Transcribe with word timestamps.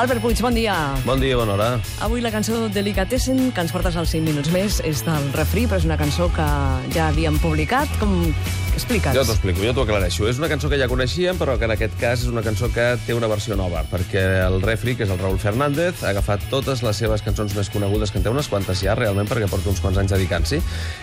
Albert 0.00 0.22
Puig, 0.22 0.40
bon 0.40 0.54
dia. 0.56 0.74
Bon 1.04 1.20
dia, 1.20 1.36
bona 1.36 1.52
hora. 1.52 1.66
Avui 2.00 2.22
la 2.24 2.30
cançó 2.32 2.70
Delicatessen, 2.72 3.50
que 3.52 3.60
ens 3.60 3.74
portes 3.74 3.98
als 4.00 4.14
5 4.14 4.24
minuts 4.24 4.48
més, 4.54 4.78
és 4.88 5.04
del 5.04 5.28
refri, 5.36 5.66
però 5.68 5.76
és 5.76 5.84
una 5.84 6.00
cançó 6.00 6.30
que 6.32 6.46
ja 6.96 7.10
havíem 7.10 7.36
publicat. 7.44 8.00
Com... 8.00 8.32
Explica'ns. 8.80 9.12
Jo 9.12 9.24
t'ho 9.26 9.34
explico, 9.34 9.60
jo 9.60 9.74
t'ho 9.76 9.82
aclareixo. 9.84 10.24
És 10.30 10.38
una 10.40 10.48
cançó 10.48 10.70
que 10.70 10.78
ja 10.80 10.86
coneixíem, 10.88 11.36
però 11.36 11.56
que 11.60 11.66
en 11.66 11.74
aquest 11.74 11.96
cas 12.00 12.22
és 12.24 12.30
una 12.30 12.40
cançó 12.40 12.70
que 12.72 12.84
té 13.04 13.12
una 13.12 13.28
versió 13.28 13.56
nova, 13.58 13.82
perquè 13.90 14.22
el 14.46 14.60
refri, 14.62 14.94
que 14.96 15.04
és 15.04 15.12
el 15.12 15.20
Raúl 15.20 15.36
Fernández, 15.42 16.00
ha 16.04 16.14
agafat 16.14 16.46
totes 16.52 16.80
les 16.86 17.00
seves 17.02 17.20
cançons 17.26 17.52
més 17.58 17.68
conegudes, 17.74 18.12
que 18.12 18.20
en 18.20 18.24
té 18.24 18.32
unes 18.32 18.48
quantes 18.48 18.80
ja, 18.80 18.94
realment, 18.96 19.28
perquè 19.28 19.50
porta 19.50 19.68
uns 19.72 19.82
quants 19.84 20.00
anys 20.00 20.14
dedicant-s'hi, 20.14 20.62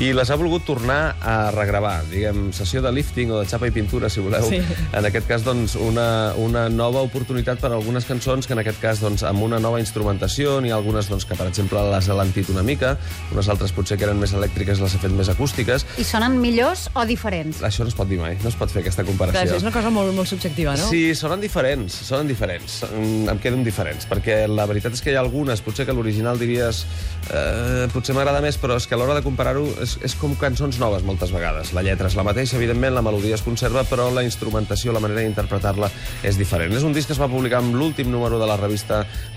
i 0.00 0.12
les 0.16 0.30
ha 0.30 0.38
volgut 0.40 0.64
tornar 0.68 1.18
a 1.20 1.36
regravar, 1.52 1.98
diguem, 2.08 2.48
sessió 2.56 2.80
de 2.84 2.94
lifting 2.94 3.34
o 3.34 3.42
de 3.42 3.50
xapa 3.50 3.68
i 3.68 3.74
pintura, 3.74 4.08
si 4.08 4.24
voleu. 4.24 4.48
Sí. 4.48 4.62
En 4.96 5.10
aquest 5.10 5.28
cas, 5.28 5.44
doncs, 5.44 5.76
una, 5.82 6.08
una 6.40 6.68
nova 6.72 7.04
oportunitat 7.04 7.60
per 7.60 7.72
a 7.74 7.76
algunes 7.76 8.08
cançons 8.08 8.48
que, 8.48 8.56
en 8.56 8.64
aquest 8.64 8.77
cas, 8.82 9.00
doncs, 9.02 9.22
amb 9.26 9.42
una 9.44 9.58
nova 9.62 9.80
instrumentació, 9.82 10.58
n'hi 10.62 10.70
ha 10.72 10.76
algunes 10.78 11.08
doncs, 11.10 11.26
que, 11.28 11.36
per 11.38 11.46
exemple, 11.50 11.82
les 11.92 12.08
ha 12.08 12.16
lentit 12.18 12.48
una 12.52 12.62
mica, 12.66 12.96
unes 13.32 13.48
altres 13.52 13.72
potser 13.76 13.98
que 13.98 14.06
eren 14.08 14.18
més 14.20 14.32
elèctriques 14.36 14.80
les 14.80 14.94
ha 14.94 15.00
fet 15.02 15.14
més 15.14 15.28
acústiques. 15.32 15.84
I 15.98 16.04
sonen 16.06 16.38
millors 16.40 16.86
o 16.94 17.04
diferents? 17.08 17.62
Això 17.66 17.84
no 17.86 17.92
es 17.92 17.96
pot 17.98 18.08
dir 18.08 18.18
mai, 18.20 18.36
no 18.42 18.48
es 18.52 18.56
pot 18.58 18.70
fer 18.72 18.82
aquesta 18.84 19.02
Clar, 19.04 19.10
comparació. 19.12 19.56
és 19.56 19.66
una 19.66 19.72
cosa 19.74 19.90
molt, 19.90 20.14
molt 20.16 20.28
subjectiva, 20.30 20.76
no? 20.78 20.88
Sí, 20.90 21.14
sonen 21.18 21.40
diferents, 21.42 21.94
sonen 22.08 22.28
diferents. 22.30 22.82
Mm, 22.92 23.28
Em 23.28 23.38
queden 23.42 23.64
diferents, 23.64 24.06
perquè 24.08 24.46
la 24.48 24.66
veritat 24.66 24.94
és 24.94 25.02
que 25.02 25.12
hi 25.12 25.18
ha 25.18 25.20
algunes, 25.20 25.60
potser 25.64 25.84
que 25.86 25.92
l'original 25.92 26.38
diries 26.38 26.84
eh, 27.32 27.88
potser 27.92 28.14
m'agrada 28.16 28.40
més, 28.44 28.56
però 28.60 28.76
és 28.78 28.86
que 28.86 28.94
a 28.96 28.98
l'hora 29.00 29.16
de 29.18 29.22
comparar-ho 29.26 29.66
és, 29.82 29.98
és 30.06 30.14
com 30.18 30.34
cançons 30.38 30.78
noves 30.80 31.02
moltes 31.06 31.32
vegades. 31.34 31.72
La 31.76 31.82
lletra 31.82 32.08
és 32.08 32.16
la 32.16 32.24
mateixa, 32.26 32.56
evidentment, 32.56 32.94
la 32.94 33.02
melodia 33.02 33.34
es 33.34 33.42
conserva, 33.42 33.84
però 33.88 34.08
la 34.14 34.24
instrumentació, 34.26 34.92
la 34.92 35.02
manera 35.04 35.24
d'interpretar-la 35.24 35.90
és 36.22 36.38
diferent. 36.38 36.72
És 36.78 36.86
un 36.86 36.94
disc 36.96 37.08
que 37.10 37.16
es 37.16 37.20
va 37.20 37.28
publicar 37.28 37.60
amb 37.62 37.74
l'últim 37.74 38.10
número 38.10 38.38
de 38.38 38.46
la 38.46 38.56
revista 38.56 38.67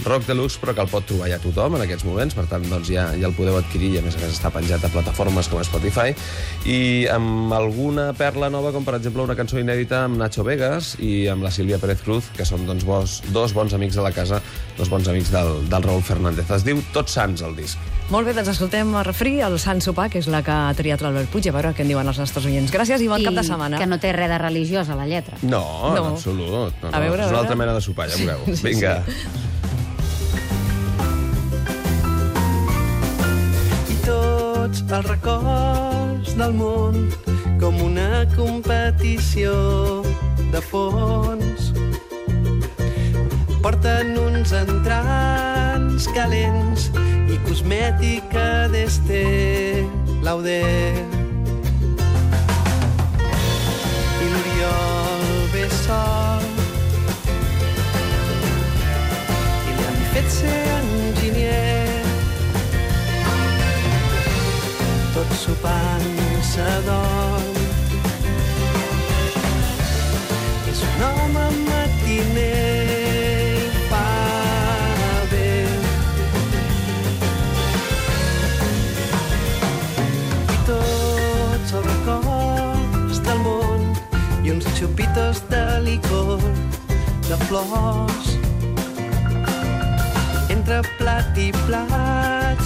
Rock 0.05 0.26
Deluxe, 0.27 0.59
però 0.62 0.73
que 0.76 0.81
el 0.81 0.88
pot 0.91 1.05
trobar 1.05 1.30
ja 1.31 1.40
tothom 1.40 1.76
en 1.76 1.81
aquests 1.85 2.05
moments, 2.05 2.35
per 2.35 2.45
tant, 2.52 2.63
doncs 2.70 2.90
ja, 2.90 3.09
ja 3.17 3.27
el 3.27 3.34
podeu 3.37 3.57
adquirir 3.57 3.93
i 3.96 3.98
a 3.99 4.01
més 4.05 4.15
a 4.15 4.20
més 4.20 4.34
està 4.35 4.51
penjat 4.51 4.84
a 4.84 4.90
plataformes 4.90 5.48
com 5.51 5.62
Spotify 5.63 6.13
i 6.65 7.07
amb 7.12 7.54
alguna 7.54 8.12
perla 8.18 8.49
nova, 8.49 8.71
com 8.71 8.84
per 8.85 8.96
exemple 8.99 9.24
una 9.24 9.35
cançó 9.35 9.59
inèdita 9.59 10.04
amb 10.05 10.18
Nacho 10.20 10.43
Vegas 10.43 10.96
i 10.99 11.27
amb 11.32 11.43
la 11.43 11.52
Sílvia 11.52 11.79
Pérez 11.82 12.02
Cruz, 12.05 12.29
que 12.35 12.46
són 12.46 12.65
doncs, 12.68 12.85
bons, 12.87 13.20
dos 13.34 13.54
bons 13.54 13.74
amics 13.74 13.96
de 13.98 14.02
la 14.05 14.12
casa, 14.15 14.41
dos 14.77 14.90
bons 14.90 15.07
amics 15.07 15.32
del, 15.32 15.68
del 15.70 15.84
Raúl 15.84 16.04
Fernández. 16.04 16.49
Es 16.52 16.63
diu 16.68 16.82
Tots 16.93 17.12
Sants, 17.18 17.41
el 17.46 17.55
disc. 17.55 17.77
Molt 18.12 18.27
bé, 18.27 18.34
doncs 18.35 18.49
escoltem 18.52 18.90
a 18.99 19.04
refri, 19.07 19.37
el 19.46 19.55
Sant 19.62 19.79
Sopar, 19.82 20.09
que 20.12 20.20
és 20.20 20.27
la 20.27 20.41
que 20.43 20.52
ha 20.52 20.74
triat 20.76 20.99
l'Albert 21.02 21.29
Puig, 21.32 21.48
a 21.48 21.54
veure 21.55 21.71
què 21.77 21.85
en 21.85 21.91
diuen 21.93 22.07
els 22.12 22.18
nostres 22.20 22.43
oients. 22.49 22.71
Gràcies 22.74 22.99
i 22.99 23.07
bon 23.07 23.21
I 23.21 23.29
cap 23.29 23.37
de 23.40 23.43
setmana. 23.48 23.77
que 23.79 23.87
no 23.87 23.99
té 24.04 24.12
res 24.12 24.27
de 24.29 24.37
religiós 24.41 24.90
a 24.91 24.98
la 24.99 25.05
lletra. 25.07 25.37
No, 25.43 25.62
No. 25.96 25.96
en 25.96 26.12
absolut. 26.12 26.74
No, 26.82 26.90
no. 26.90 26.91
A 26.91 26.99
veure, 26.99 27.21
a 27.24 27.26
és 27.26 27.32
una 27.32 27.37
veure. 27.37 27.40
altra 27.40 27.55
mena 27.55 27.74
de 27.74 27.82
sopar, 27.82 28.09
ja 28.12 28.18
veureu. 28.18 28.43
Sí, 28.48 28.55
sí, 28.57 28.68
Vinga. 28.68 28.98
I 33.91 33.99
tots 34.05 34.84
els 34.87 35.07
records 35.09 36.35
del 36.40 36.55
món 36.57 37.05
com 37.62 37.77
una 37.85 38.26
competició 38.35 39.53
de 40.51 40.62
fons. 40.71 41.71
Porten 43.62 44.15
uns 44.18 44.53
entrants 44.57 46.09
calents 46.18 46.90
i 47.29 47.37
cosmètica 47.46 48.68
d'este 48.73 49.23
lauder. 50.25 51.21
Tot 65.22 65.34
sopant 65.38 66.06
s'adorm. 66.41 67.58
És 70.72 70.80
un 70.88 71.04
home 71.06 71.44
matiner, 71.68 73.70
fa 73.90 74.06
bé. 75.31 75.52
I 80.56 80.58
tots 80.70 81.76
els 81.78 81.86
records 81.92 83.22
del 83.28 83.44
món 83.46 83.86
i 84.42 84.56
uns 84.56 84.66
xupitos 84.80 85.44
de 85.54 85.64
licor 85.86 86.42
de 87.30 87.38
flors 87.46 88.34
entre 90.50 90.81
plat 90.98 91.38
i 91.38 91.52
plat 91.68 92.66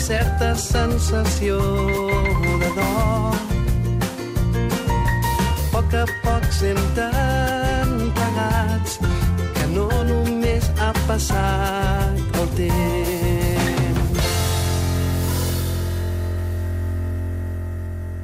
certa 0.00 0.54
sensació 0.56 1.58
de 2.62 2.70
dol. 2.78 3.36
A 5.60 5.70
poc 5.72 5.94
a 6.00 6.06
poc 6.24 6.48
senten 6.56 7.94
plegats 8.16 8.98
que 9.54 9.68
no 9.76 9.88
només 10.10 10.72
ha 10.80 10.92
passat 11.06 12.42
el 12.42 12.52
temps 12.58 13.09